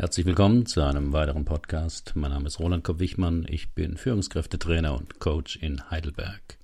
Herzlich 0.00 0.24
willkommen 0.24 0.64
zu 0.64 0.80
einem 0.80 1.12
weiteren 1.12 1.44
Podcast. 1.44 2.12
Mein 2.14 2.30
Name 2.30 2.46
ist 2.46 2.58
Roland 2.58 2.84
Kopp-Wichmann. 2.84 3.44
Ich 3.46 3.74
bin 3.74 3.98
Führungskräftetrainer 3.98 4.96
und 4.96 5.20
Coach 5.20 5.56
in 5.56 5.90
Heidelberg. 5.90 6.56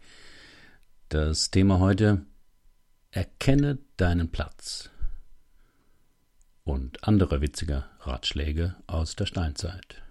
Das 1.11 1.51
Thema 1.51 1.79
heute: 1.79 2.25
Erkenne 3.11 3.77
deinen 3.98 4.33
Platz. 4.33 4.88
Und 6.64 7.07
andere 7.07 7.43
witzige 7.43 7.84
Ratschläge 8.01 8.75
aus 8.87 9.16
der 9.16 9.27
Steinzeit. 9.27 10.03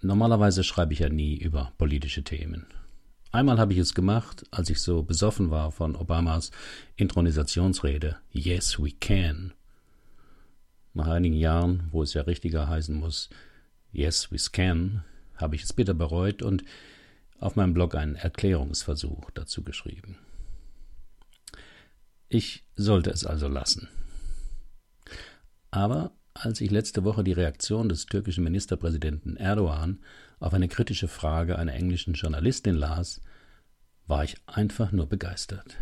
Normalerweise 0.00 0.64
schreibe 0.64 0.92
ich 0.92 0.98
ja 0.98 1.08
nie 1.08 1.36
über 1.36 1.70
politische 1.78 2.24
Themen. 2.24 2.66
Einmal 3.30 3.60
habe 3.60 3.74
ich 3.74 3.78
es 3.78 3.94
gemacht, 3.94 4.44
als 4.50 4.70
ich 4.70 4.82
so 4.82 5.04
besoffen 5.04 5.52
war 5.52 5.70
von 5.70 5.94
Obamas 5.94 6.50
Intronisationsrede 6.96 8.16
Yes, 8.32 8.80
we 8.80 8.90
can 8.90 9.54
nach 10.94 11.08
einigen 11.08 11.36
Jahren, 11.36 11.88
wo 11.90 12.02
es 12.02 12.14
ja 12.14 12.22
richtiger 12.22 12.68
heißen 12.68 12.94
muss, 12.94 13.28
Yes, 13.92 14.32
we 14.32 14.38
can, 14.50 15.04
habe 15.36 15.54
ich 15.54 15.62
es 15.62 15.72
bitter 15.72 15.94
bereut 15.94 16.42
und 16.42 16.64
auf 17.38 17.54
meinem 17.54 17.74
Blog 17.74 17.94
einen 17.94 18.16
Erklärungsversuch 18.16 19.30
dazu 19.32 19.62
geschrieben. 19.62 20.18
Ich 22.28 22.64
sollte 22.74 23.10
es 23.10 23.24
also 23.24 23.46
lassen. 23.46 23.88
Aber 25.70 26.12
als 26.34 26.60
ich 26.60 26.70
letzte 26.70 27.04
Woche 27.04 27.22
die 27.22 27.32
Reaktion 27.32 27.88
des 27.88 28.06
türkischen 28.06 28.42
Ministerpräsidenten 28.42 29.36
Erdogan 29.36 30.00
auf 30.40 30.54
eine 30.54 30.68
kritische 30.68 31.06
Frage 31.06 31.58
einer 31.58 31.74
englischen 31.74 32.14
Journalistin 32.14 32.74
las, 32.74 33.20
war 34.06 34.24
ich 34.24 34.36
einfach 34.46 34.90
nur 34.90 35.08
begeistert. 35.08 35.76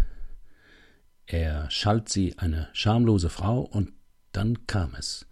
Er 1.27 1.70
schalt 1.70 2.11
sie 2.11 2.39
eine 2.39 2.69
schamlose 2.75 3.31
Frau 3.31 3.61
und 3.61 3.92
dann 4.33 4.66
kam 4.66 4.94
es. 4.94 5.27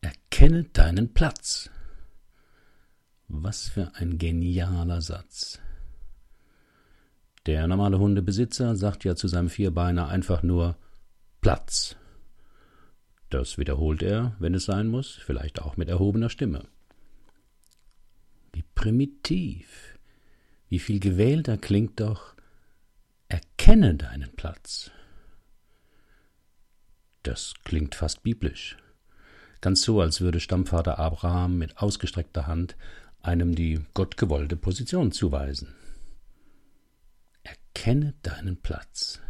Erkenne 0.00 0.64
deinen 0.64 1.12
Platz. 1.12 1.70
Was 3.28 3.68
für 3.68 3.92
ein 3.94 4.18
genialer 4.18 5.00
Satz. 5.00 5.60
Der 7.46 7.66
normale 7.66 7.98
Hundebesitzer 7.98 8.76
sagt 8.76 9.04
ja 9.04 9.14
zu 9.16 9.28
seinem 9.28 9.48
Vierbeiner 9.48 10.08
einfach 10.08 10.42
nur 10.42 10.76
Platz. 11.40 11.96
Das 13.30 13.58
wiederholt 13.58 14.02
er, 14.02 14.36
wenn 14.38 14.54
es 14.54 14.64
sein 14.64 14.88
muss, 14.88 15.12
vielleicht 15.12 15.60
auch 15.60 15.76
mit 15.76 15.88
erhobener 15.88 16.30
Stimme. 16.30 16.68
Wie 18.52 18.64
primitiv, 18.74 19.98
wie 20.68 20.78
viel 20.78 21.00
gewählter 21.00 21.58
klingt 21.58 22.00
doch 22.00 22.36
Erkenne 23.28 23.96
deinen 23.96 24.30
Platz. 24.36 24.90
Das 27.26 27.54
klingt 27.64 27.96
fast 27.96 28.22
biblisch. 28.22 28.76
Ganz 29.60 29.82
so, 29.82 30.00
als 30.00 30.20
würde 30.20 30.38
Stammvater 30.38 31.00
Abraham 31.00 31.58
mit 31.58 31.76
ausgestreckter 31.78 32.46
Hand 32.46 32.76
einem 33.20 33.56
die 33.56 33.80
gottgewollte 33.94 34.54
Position 34.54 35.10
zuweisen. 35.10 35.74
Erkenne 37.42 38.14
deinen 38.22 38.58
Platz. 38.62 39.20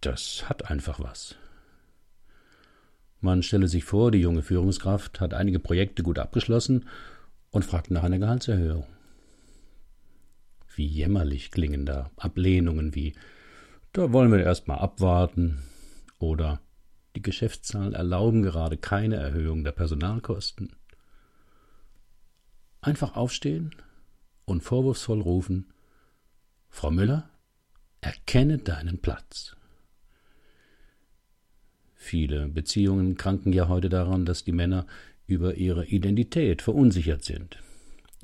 Das 0.00 0.48
hat 0.48 0.68
einfach 0.68 0.98
was. 0.98 1.36
Man 3.20 3.44
stelle 3.44 3.68
sich 3.68 3.84
vor, 3.84 4.10
die 4.10 4.18
junge 4.18 4.42
Führungskraft 4.42 5.20
hat 5.20 5.34
einige 5.34 5.60
Projekte 5.60 6.02
gut 6.02 6.18
abgeschlossen 6.18 6.88
und 7.52 7.64
fragt 7.64 7.92
nach 7.92 8.02
einer 8.02 8.18
Gehaltserhöhung. 8.18 8.88
Wie 10.74 10.86
jämmerlich 10.86 11.52
klingen 11.52 11.86
da 11.86 12.10
Ablehnungen 12.16 12.96
wie 12.96 13.14
da 13.92 14.12
wollen 14.12 14.32
wir 14.32 14.40
erst 14.40 14.66
mal 14.66 14.78
abwarten, 14.78 15.62
oder 16.24 16.60
die 17.16 17.22
Geschäftszahlen 17.22 17.92
erlauben 17.92 18.42
gerade 18.42 18.76
keine 18.76 19.16
Erhöhung 19.16 19.62
der 19.62 19.72
Personalkosten. 19.72 20.74
Einfach 22.80 23.16
aufstehen 23.16 23.74
und 24.44 24.62
vorwurfsvoll 24.62 25.20
rufen 25.20 25.72
Frau 26.68 26.90
Müller, 26.90 27.30
erkenne 28.00 28.58
deinen 28.58 29.00
Platz. 29.00 29.54
Viele 31.94 32.48
Beziehungen 32.48 33.16
kranken 33.16 33.52
ja 33.52 33.68
heute 33.68 33.88
daran, 33.88 34.26
dass 34.26 34.42
die 34.42 34.52
Männer 34.52 34.86
über 35.26 35.54
ihre 35.54 35.86
Identität 35.86 36.62
verunsichert 36.62 37.22
sind. 37.24 37.62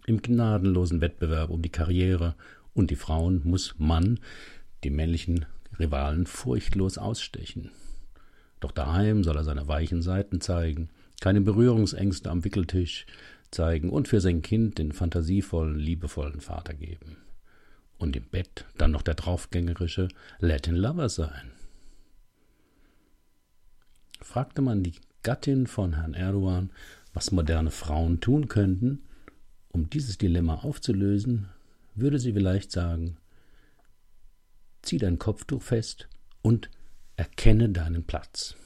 Im 0.04 0.20
gnadenlosen 0.20 1.00
Wettbewerb 1.00 1.50
um 1.50 1.62
die 1.62 1.70
Karriere 1.70 2.34
und 2.74 2.90
die 2.90 2.96
Frauen 2.96 3.40
muss 3.44 3.76
Mann 3.78 4.18
die 4.82 4.90
männlichen 4.90 5.46
Rivalen 5.78 6.26
furchtlos 6.26 6.98
ausstechen. 6.98 7.70
Doch 8.60 8.72
daheim 8.72 9.24
soll 9.24 9.36
er 9.36 9.44
seine 9.44 9.68
weichen 9.68 10.02
Seiten 10.02 10.40
zeigen, 10.40 10.90
keine 11.20 11.40
Berührungsängste 11.40 12.30
am 12.30 12.44
Wickeltisch 12.44 13.06
zeigen 13.50 13.90
und 13.90 14.08
für 14.08 14.20
sein 14.20 14.42
Kind 14.42 14.78
den 14.78 14.92
fantasievollen, 14.92 15.78
liebevollen 15.78 16.40
Vater 16.40 16.74
geben. 16.74 17.16
Und 17.98 18.16
im 18.16 18.24
Bett 18.24 18.64
dann 18.78 18.92
noch 18.92 19.02
der 19.02 19.14
draufgängerische 19.14 20.08
Latin 20.38 20.76
Lover 20.76 21.08
sein. 21.08 21.50
Fragte 24.22 24.62
man 24.62 24.82
die 24.82 24.94
Gattin 25.22 25.66
von 25.66 25.94
Herrn 25.94 26.14
Erdogan, 26.14 26.70
was 27.12 27.32
moderne 27.32 27.70
Frauen 27.70 28.20
tun 28.20 28.48
könnten, 28.48 29.02
um 29.72 29.90
dieses 29.90 30.18
Dilemma 30.18 30.56
aufzulösen, 30.56 31.48
würde 31.94 32.18
sie 32.18 32.32
vielleicht 32.32 32.70
sagen, 32.70 33.16
zieh 34.82 34.98
dein 34.98 35.18
Kopftuch 35.18 35.62
fest 35.62 36.08
und 36.42 36.70
Erkenne 37.20 37.68
deinen 37.68 38.02
Platz. 38.04 38.56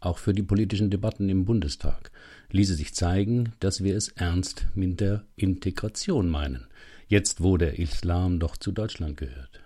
Auch 0.00 0.16
für 0.16 0.32
die 0.32 0.42
politischen 0.42 0.88
Debatten 0.88 1.28
im 1.28 1.44
Bundestag 1.44 2.10
ließe 2.50 2.74
sich 2.74 2.94
zeigen, 2.94 3.52
dass 3.60 3.84
wir 3.84 3.94
es 3.94 4.08
ernst 4.08 4.68
mit 4.74 5.00
der 5.00 5.26
Integration 5.36 6.30
meinen, 6.30 6.66
jetzt 7.08 7.42
wo 7.42 7.58
der 7.58 7.78
Islam 7.78 8.40
doch 8.40 8.56
zu 8.56 8.72
Deutschland 8.72 9.18
gehört. 9.18 9.60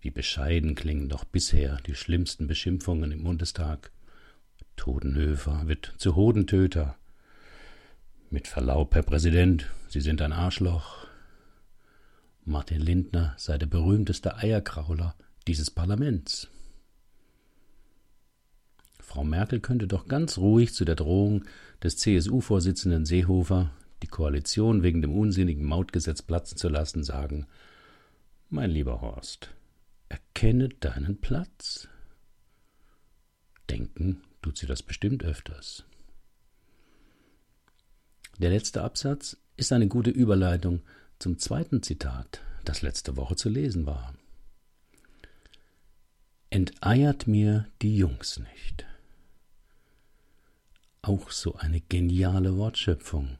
Wie 0.00 0.10
bescheiden 0.10 0.74
klingen 0.74 1.10
doch 1.10 1.24
bisher 1.24 1.76
die 1.86 1.94
schlimmsten 1.94 2.46
Beschimpfungen 2.46 3.12
im 3.12 3.24
Bundestag. 3.24 3.92
Totenhöfer 4.76 5.68
wird 5.68 5.92
zu 5.98 6.16
Hodentöter. 6.16 6.96
Mit 8.30 8.48
Verlaub, 8.48 8.94
Herr 8.94 9.02
Präsident, 9.02 9.68
Sie 9.90 10.00
sind 10.00 10.22
ein 10.22 10.32
Arschloch. 10.32 11.07
Martin 12.48 12.80
Lindner 12.80 13.34
sei 13.36 13.58
der 13.58 13.66
berühmteste 13.66 14.38
Eierkrauler 14.38 15.14
dieses 15.46 15.70
Parlaments. 15.70 16.48
Frau 19.00 19.22
Merkel 19.22 19.60
könnte 19.60 19.86
doch 19.86 20.08
ganz 20.08 20.38
ruhig 20.38 20.72
zu 20.72 20.86
der 20.86 20.94
Drohung 20.94 21.44
des 21.82 21.98
CSU-Vorsitzenden 21.98 23.04
Seehofer, 23.04 23.70
die 24.02 24.06
Koalition 24.06 24.82
wegen 24.82 25.02
dem 25.02 25.12
unsinnigen 25.12 25.66
Mautgesetz 25.66 26.22
platzen 26.22 26.56
zu 26.56 26.70
lassen, 26.70 27.04
sagen 27.04 27.46
Mein 28.48 28.70
lieber 28.70 29.02
Horst, 29.02 29.50
erkenne 30.08 30.70
deinen 30.70 31.20
Platz. 31.20 31.86
Denken 33.68 34.22
tut 34.40 34.56
sie 34.56 34.66
das 34.66 34.82
bestimmt 34.82 35.22
öfters. 35.22 35.84
Der 38.38 38.48
letzte 38.48 38.82
Absatz 38.82 39.36
ist 39.58 39.70
eine 39.70 39.88
gute 39.88 40.10
Überleitung 40.10 40.80
zum 41.18 41.38
zweiten 41.38 41.82
Zitat, 41.82 42.42
das 42.64 42.82
letzte 42.82 43.16
Woche 43.16 43.36
zu 43.36 43.48
lesen 43.48 43.86
war. 43.86 44.14
Enteiert 46.50 47.26
mir 47.26 47.66
die 47.82 47.96
Jungs 47.96 48.38
nicht. 48.38 48.86
Auch 51.02 51.30
so 51.30 51.56
eine 51.56 51.80
geniale 51.80 52.56
Wortschöpfung. 52.56 53.38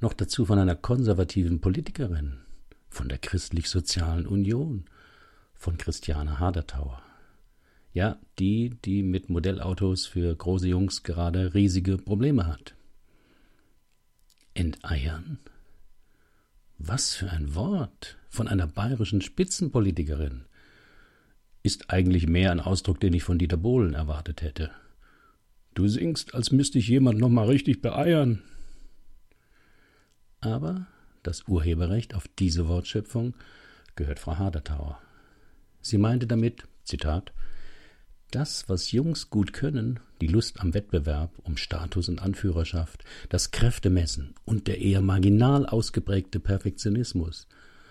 Noch 0.00 0.12
dazu 0.12 0.44
von 0.44 0.58
einer 0.58 0.76
konservativen 0.76 1.60
Politikerin, 1.60 2.40
von 2.88 3.08
der 3.08 3.18
Christlich-Sozialen 3.18 4.26
Union, 4.26 4.84
von 5.54 5.78
Christiane 5.78 6.38
Hadertauer. 6.38 7.02
Ja, 7.92 8.18
die, 8.38 8.70
die 8.84 9.02
mit 9.02 9.30
Modellautos 9.30 10.06
für 10.06 10.34
große 10.34 10.68
Jungs 10.68 11.02
gerade 11.02 11.54
riesige 11.54 11.96
Probleme 11.96 12.46
hat. 12.46 12.74
Enteiern? 14.52 15.38
Was 16.78 17.14
für 17.14 17.30
ein 17.30 17.54
Wort 17.54 18.18
von 18.28 18.48
einer 18.48 18.66
bayerischen 18.66 19.22
Spitzenpolitikerin. 19.22 20.44
Ist 21.62 21.90
eigentlich 21.90 22.26
mehr 22.26 22.52
ein 22.52 22.60
Ausdruck, 22.60 23.00
den 23.00 23.14
ich 23.14 23.24
von 23.24 23.38
Dieter 23.38 23.56
Bohlen 23.56 23.94
erwartet 23.94 24.42
hätte. 24.42 24.70
Du 25.74 25.88
singst, 25.88 26.34
als 26.34 26.52
müsste 26.52 26.78
ich 26.78 26.88
jemand 26.88 27.18
noch 27.18 27.30
mal 27.30 27.46
richtig 27.46 27.80
beeiern. 27.80 28.42
Aber 30.40 30.86
das 31.22 31.48
Urheberrecht 31.48 32.14
auf 32.14 32.28
diese 32.38 32.68
Wortschöpfung 32.68 33.34
gehört 33.96 34.18
Frau 34.18 34.38
Hadertauer. 34.38 35.00
Sie 35.80 35.98
meinte 35.98 36.26
damit, 36.26 36.64
Zitat, 36.84 37.32
das, 38.30 38.68
was 38.68 38.92
Jungs 38.92 39.30
gut 39.30 39.52
können, 39.52 40.00
die 40.20 40.26
Lust 40.26 40.60
am 40.60 40.74
Wettbewerb, 40.74 41.32
um 41.42 41.56
Status 41.56 42.08
und 42.08 42.20
Anführerschaft, 42.20 43.04
das 43.28 43.50
Kräftemessen 43.50 44.34
und 44.44 44.66
der 44.66 44.80
eher 44.80 45.02
marginal 45.02 45.66
ausgeprägte 45.66 46.40
Perfektionismus, 46.40 47.46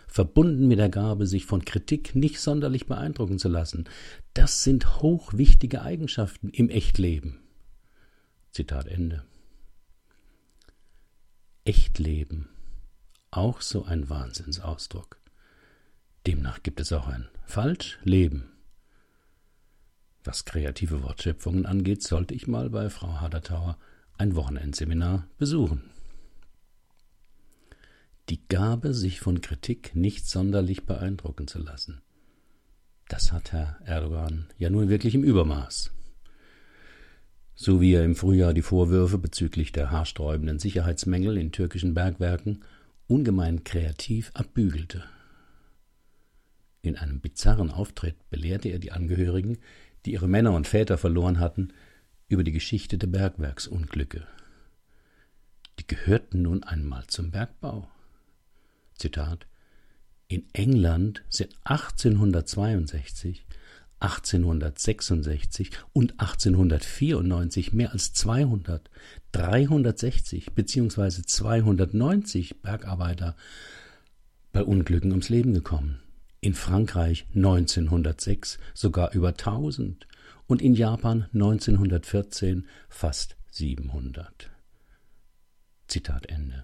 verbunden 0.08 0.68
mit 0.68 0.80
der 0.80 0.90
Gabe, 0.90 1.28
sich 1.28 1.46
von 1.46 1.66
Kritik 1.66 2.16
nicht 2.16 2.40
sonderlich 2.40 2.86
beeindrucken 2.86 3.40
zu 3.40 3.50
lassen, 3.50 3.86
das 4.34 4.64
sind 4.64 5.02
hochwichtige 5.02 5.82
Eigenschaften 5.82 6.50
im 6.50 6.70
Echtleben. 6.70 7.40
Zitat 8.52 8.88
Ende. 8.88 9.24
Echtleben. 11.66 12.50
Auch 13.32 13.62
so 13.62 13.84
ein 13.84 14.10
Wahnsinnsausdruck. 14.10 15.20
Demnach 16.26 16.64
gibt 16.64 16.80
es 16.80 16.94
auch 16.94 17.08
ein 17.08 17.28
Falschleben. 17.46 18.55
Was 20.26 20.44
kreative 20.44 21.04
Wortschöpfungen 21.04 21.68
angeht, 21.68 22.02
sollte 22.02 22.34
ich 22.34 22.48
mal 22.48 22.72
bei 22.72 22.90
Frau 22.90 23.22
Hadertauer 23.22 23.78
ein 24.18 24.36
Wochenendseminar 24.36 25.28
besuchen. 25.38 25.84
Die 28.30 28.42
Gabe, 28.48 28.96
sich 28.96 29.20
von 29.20 29.42
Kritik 29.42 29.96
nicht 29.96 30.28
sonderlich 30.28 30.88
beeindrucken 30.88 31.48
zu 31.48 31.60
lassen. 31.60 32.02
Das 33.08 33.32
hat 33.32 33.52
Herr 33.52 33.78
Erdogan 33.86 34.48
ja 34.58 34.72
nun 34.72 34.90
wirklich 34.90 35.14
im 35.14 35.24
Übermaß. 35.24 35.92
So 37.54 37.80
wie 37.80 37.94
er 37.94 38.04
im 38.04 38.16
Frühjahr 38.16 38.56
die 38.56 38.64
Vorwürfe 38.64 39.20
bezüglich 39.20 39.74
der 39.74 39.92
haarsträubenden 39.92 40.58
Sicherheitsmängel 40.58 41.38
in 41.38 41.52
türkischen 41.52 41.94
Bergwerken 41.94 42.64
ungemein 43.06 43.64
kreativ 43.64 44.32
abbügelte. 44.34 45.04
In 46.82 46.98
einem 46.98 47.20
bizarren 47.20 47.70
Auftritt 47.70 48.16
belehrte 48.32 48.70
er 48.70 48.80
die 48.80 48.92
Angehörigen, 48.92 49.60
die 50.06 50.14
ihre 50.14 50.28
Männer 50.28 50.54
und 50.54 50.68
Väter 50.68 50.98
verloren 50.98 51.40
hatten, 51.40 51.70
über 52.28 52.44
die 52.44 52.52
Geschichte 52.52 52.98
der 52.98 53.08
Bergwerksunglücke. 53.08 54.26
Die 55.80 55.88
gehörten 55.88 56.42
nun 56.42 56.64
einmal 56.64 57.06
zum 57.08 57.32
Bergbau. 57.32 57.90
Zitat 58.96 59.46
In 60.28 60.46
England 60.54 61.24
sind 61.30 61.56
1862, 61.66 63.46
1866 64.00 65.72
und 65.94 66.20
1894 66.20 67.74
mehr 67.74 67.92
als 67.92 68.14
200, 68.14 68.90
360 69.32 70.54
bzw. 70.54 71.22
290 71.26 72.62
Bergarbeiter 72.62 73.36
bei 74.52 74.64
Unglücken 74.64 75.12
ums 75.12 75.30
Leben 75.30 75.54
gekommen. 75.54 76.00
In 76.46 76.54
Frankreich 76.54 77.26
1906 77.34 78.60
sogar 78.76 79.16
über 79.16 79.30
1000 79.30 80.06
und 80.46 80.62
in 80.62 80.76
Japan 80.76 81.28
1914 81.34 82.68
fast 82.88 83.36
700. 83.50 84.52
Zitat 85.88 86.28
Ende. 86.28 86.64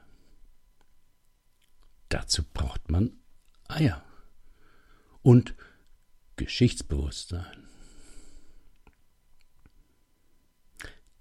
Dazu 2.09 2.43
braucht 2.53 2.91
man 2.91 3.13
Eier 3.67 4.05
und 5.23 5.55
Geschichtsbewusstsein. 6.35 7.67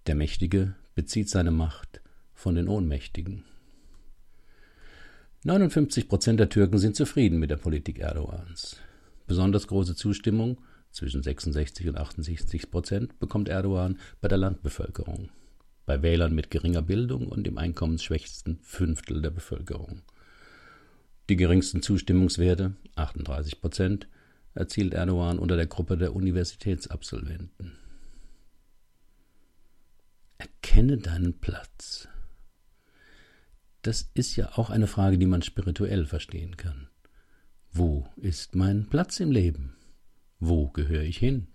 Der 0.07 0.15
Mächtige 0.15 0.75
bezieht 0.95 1.31
seine 1.31 1.51
Macht 1.51 2.03
von 2.35 2.57
den 2.57 2.69
Ohnmächtigen. 2.69 3.43
59 5.43 6.07
Prozent 6.07 6.39
der 6.39 6.51
Türken 6.51 6.77
sind 6.77 6.97
zufrieden 6.97 7.39
mit 7.39 7.51
der 7.51 7.57
Politik 7.57 7.99
Erdogans. 7.99 8.77
Besonders 9.27 9.67
große 9.69 9.95
Zustimmung, 9.95 10.61
zwischen 10.91 11.23
66 11.23 11.89
und 11.89 11.97
68 11.97 12.71
Prozent, 12.71 13.19
bekommt 13.19 13.49
Erdogan 13.49 13.99
bei 14.21 14.29
der 14.29 14.37
Landbevölkerung, 14.37 15.31
bei 15.87 16.03
Wählern 16.03 16.35
mit 16.35 16.51
geringer 16.51 16.83
Bildung 16.83 17.27
und 17.27 17.47
dem 17.47 17.57
einkommensschwächsten 17.57 18.59
Fünftel 18.61 19.23
der 19.23 19.31
Bevölkerung. 19.31 20.03
Die 21.31 21.37
geringsten 21.37 21.81
Zustimmungswerte, 21.81 22.75
38 22.97 23.63
Prozent, 23.63 24.09
erzielt 24.53 24.93
Erdogan 24.93 25.39
unter 25.39 25.57
der 25.57 25.69
Gruppe 25.69 25.97
der 25.97 26.15
Universitätsabsolventen. 26.15 27.79
Erkenne 30.37 30.99
deinen 30.99 31.41
Platz. 31.41 32.09
Das 33.83 34.11
ist 34.15 34.37
ja 34.37 34.51
auch 34.57 34.71
eine 34.71 34.87
Frage, 34.87 35.17
die 35.17 35.27
man 35.27 35.43
spirituell 35.43 36.07
verstehen 36.07 36.57
kann. 36.57 36.89
Wo 37.73 38.07
ist 38.17 38.55
mein 38.55 38.87
Platz 38.89 39.21
im 39.21 39.31
Leben? 39.31 39.75
Wo 40.39 40.69
gehöre 40.69 41.03
ich 41.03 41.19
hin? 41.19 41.47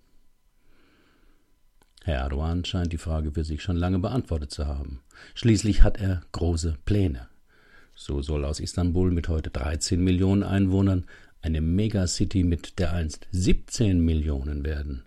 Herr 2.03 2.21
Erdogan 2.21 2.63
scheint 2.63 2.93
die 2.93 2.97
Frage 2.97 3.31
für 3.31 3.43
sich 3.43 3.63
schon 3.63 3.75
lange 3.75 3.99
beantwortet 3.99 4.51
zu 4.51 4.67
haben. 4.67 5.01
Schließlich 5.33 5.83
hat 5.83 5.97
er 5.99 6.21
große 6.31 6.77
Pläne. 6.85 7.27
So 7.95 8.21
soll 8.21 8.45
aus 8.45 8.59
Istanbul 8.59 9.11
mit 9.11 9.27
heute 9.27 9.49
13 9.49 10.03
Millionen 10.03 10.43
Einwohnern 10.43 11.05
eine 11.41 11.61
Megacity 11.61 12.43
mit 12.43 12.79
der 12.79 12.93
einst 12.93 13.27
17 13.31 13.99
Millionen 13.99 14.65
werden. 14.65 15.03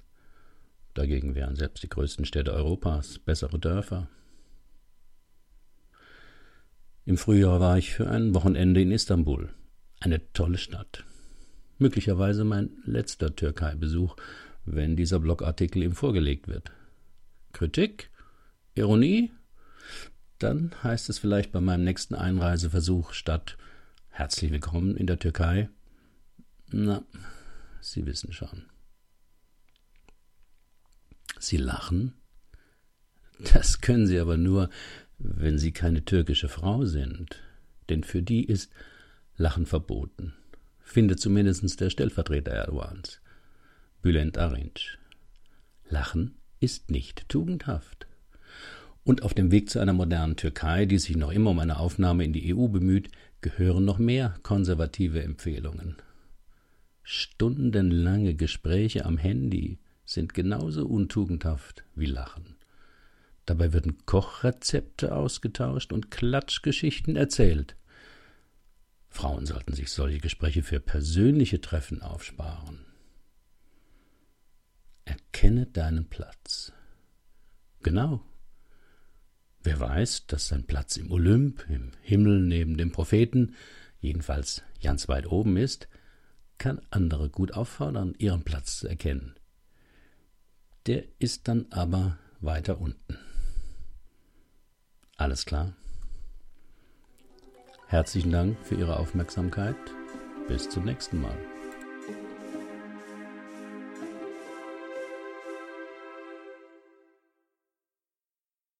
Dagegen 0.95 1.35
wären 1.35 1.55
selbst 1.55 1.83
die 1.83 1.89
größten 1.89 2.25
Städte 2.25 2.53
Europas 2.53 3.19
bessere 3.19 3.59
Dörfer. 3.59 4.09
Im 7.09 7.17
Frühjahr 7.17 7.59
war 7.59 7.79
ich 7.79 7.95
für 7.95 8.11
ein 8.11 8.35
Wochenende 8.35 8.83
in 8.83 8.91
Istanbul. 8.91 9.49
Eine 9.99 10.31
tolle 10.35 10.59
Stadt. 10.59 11.05
Möglicherweise 11.79 12.45
mein 12.45 12.83
letzter 12.85 13.35
Türkei-Besuch, 13.35 14.15
wenn 14.67 14.95
dieser 14.95 15.19
Blogartikel 15.19 15.83
ihm 15.83 15.95
vorgelegt 15.95 16.49
wird. 16.49 16.71
Kritik? 17.55 18.11
Ironie? 18.75 19.33
Dann 20.39 20.75
heißt 20.83 21.09
es 21.09 21.19
vielleicht 21.19 21.51
bei 21.51 21.63
meinem 21.63 21.85
nächsten 21.85 22.15
Einreiseversuch 22.15 23.15
statt 23.15 23.57
Herzlich 24.11 24.53
willkommen 24.53 24.95
in 24.95 25.07
der 25.07 25.19
Türkei. 25.19 25.71
Na, 26.71 27.05
Sie 27.81 28.05
wissen 28.05 28.35
schon. 28.35 28.67
Sie 31.39 31.57
lachen? 31.57 32.13
Das 33.55 33.81
können 33.81 34.07
Sie 34.07 34.19
aber 34.19 34.37
nur, 34.37 34.69
wenn 35.19 35.59
Sie 35.59 35.73
keine 35.73 36.05
türkische 36.05 36.49
Frau 36.49 36.85
sind, 36.85 37.43
denn 37.89 38.05
für 38.05 38.23
die 38.23 38.45
ist 38.45 38.73
Lachen 39.37 39.67
verboten, 39.67 40.35
findet 40.81 41.21
zumindest 41.21 41.81
der 41.81 41.91
Stellvertreter 41.91 42.53
Erdogans, 42.53 43.21
Bülent 44.03 44.39
Arınç. 44.39 44.99
Lachen 45.89 46.37
ist 46.61 46.91
nicht 46.91 47.29
tugendhaft. 47.29 48.07
Und 49.05 49.23
auf 49.23 49.33
dem 49.33 49.51
Weg 49.51 49.71
zu 49.71 49.81
einer 49.81 49.93
modernen 49.93 50.37
Türkei, 50.37 50.85
die 50.85 50.99
sich 50.99 51.17
noch 51.17 51.33
immer 51.33 51.51
um 51.51 51.59
eine 51.59 51.79
Aufnahme 51.79 52.25
in 52.25 52.33
die 52.33 52.55
EU 52.55 52.69
bemüht, 52.69 53.11
gehören 53.41 53.85
noch 53.85 53.99
mehr 53.99 54.35
konservative 54.43 55.23
Empfehlungen. 55.23 55.97
Stundenlange 57.03 58.35
Gespräche 58.35 59.07
am 59.07 59.17
Handy 59.17 59.79
sind 60.05 60.35
genauso 60.35 60.87
untugendhaft 60.87 61.85
wie 61.95 62.07
Lachen. 62.07 62.58
Dabei 63.49 63.73
werden 63.73 64.05
Kochrezepte 64.05 65.15
ausgetauscht 65.15 65.91
und 65.91 66.11
Klatschgeschichten 66.11 67.17
erzählt. 67.17 67.77
Frauen 69.09 69.47
sollten 69.47 69.73
sich 69.73 69.91
solche 69.91 70.19
Gespräche 70.19 70.63
für 70.63 70.81
persönliche 70.81 71.63
Treffen 71.63 72.03
aufsparen. 72.03 72.85
Erkenne 75.07 75.65
deinen 75.65 76.11
Platz. 76.11 76.75
Genau, 77.83 78.23
Wer 79.63 79.81
weiß, 79.81 80.27
dass 80.27 80.49
sein 80.49 80.67
Platz 80.67 80.97
im 80.99 81.11
Olymp, 81.11 81.65
im 81.69 81.93
Himmel 82.03 82.41
neben 82.41 82.77
dem 82.77 82.93
Propheten, 82.93 83.55
jedenfalls 83.99 84.63
ganz 84.83 85.09
weit 85.09 85.27
oben 85.27 85.57
ist, 85.57 85.89
kann 86.59 86.81
andere 86.91 87.31
gut 87.31 87.53
auffordern, 87.53 88.15
ihren 88.19 88.45
Platz 88.45 88.79
zu 88.79 88.89
erkennen. 88.89 89.35
Der 90.87 91.05
ist 91.19 91.49
dann 91.49 91.67
aber 91.71 92.19
weiter 92.41 92.81
unten. 92.81 93.19
Alles 95.19 95.45
klar? 95.45 95.73
Herzlichen 97.89 98.31
Dank 98.31 98.57
für 98.63 98.77
Ihre 98.77 98.99
Aufmerksamkeit. 98.99 99.75
Bis 100.47 100.71
zum 100.71 100.85
nächsten 100.85 101.21
Mal. 101.21 101.37